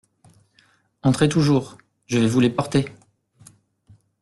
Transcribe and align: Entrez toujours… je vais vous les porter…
Entrez 1.03 1.29
toujours… 1.29 1.77
je 2.07 2.17
vais 2.17 2.25
vous 2.25 2.39
les 2.39 2.49
porter… 2.49 2.87